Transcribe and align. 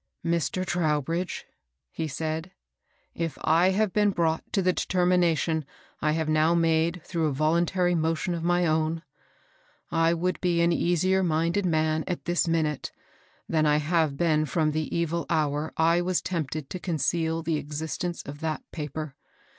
"Mr. 0.25 0.65
Trowbridge," 0.65 1.45
he 1.91 2.07
said, 2.07 2.49
"if 3.13 3.37
I 3.43 3.69
had 3.69 3.93
been 3.93 4.09
brought 4.09 4.41
to 4.51 4.63
the 4.63 4.73
determination 4.73 5.63
I 6.01 6.13
have 6.13 6.27
now 6.27 6.55
made 6.55 7.03
through 7.03 7.27
a 7.27 7.31
voluntary 7.33 7.93
motion 7.93 8.33
of 8.33 8.41
my 8.43 8.65
own, 8.65 9.03
I 9.91 10.15
would 10.15 10.41
be 10.41 10.59
an 10.63 10.71
easier 10.71 11.21
minded 11.21 11.67
man 11.67 12.03
at 12.07 12.23
tbk 12.23 12.49
\sMKSQ5Mi^ 12.49 12.63
420 12.63 12.65
MABBL 12.65 12.81
BOSS. 12.81 12.91
than 13.49 13.65
I 13.67 13.77
have 13.77 14.17
been 14.17 14.45
from 14.47 14.71
the 14.71 14.95
evil 14.97 15.27
hour 15.29 15.71
I 15.77 16.01
was 16.01 16.19
tempted 16.23 16.71
to 16.71 16.79
conceal 16.79 17.43
the 17.43 17.57
existence 17.57 18.23
of 18.23 18.39
that 18.39 18.63
paper. 18.71 19.13